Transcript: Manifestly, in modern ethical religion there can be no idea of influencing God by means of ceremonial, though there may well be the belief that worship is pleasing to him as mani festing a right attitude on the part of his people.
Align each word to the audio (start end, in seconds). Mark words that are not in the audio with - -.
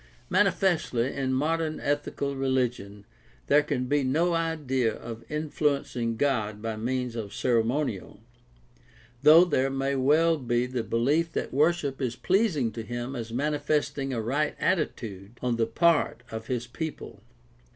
Manifestly, 0.31 1.13
in 1.13 1.31
modern 1.31 1.79
ethical 1.79 2.35
religion 2.35 3.05
there 3.45 3.61
can 3.61 3.85
be 3.85 4.03
no 4.03 4.33
idea 4.33 4.91
of 4.95 5.23
influencing 5.29 6.17
God 6.17 6.59
by 6.59 6.75
means 6.75 7.15
of 7.15 7.35
ceremonial, 7.35 8.19
though 9.21 9.45
there 9.45 9.69
may 9.69 9.95
well 9.95 10.39
be 10.39 10.65
the 10.65 10.83
belief 10.83 11.31
that 11.33 11.53
worship 11.53 12.01
is 12.01 12.15
pleasing 12.15 12.71
to 12.71 12.81
him 12.81 13.15
as 13.15 13.31
mani 13.31 13.59
festing 13.59 14.11
a 14.11 14.19
right 14.19 14.55
attitude 14.59 15.37
on 15.39 15.57
the 15.57 15.67
part 15.67 16.23
of 16.31 16.47
his 16.47 16.65
people. 16.65 17.21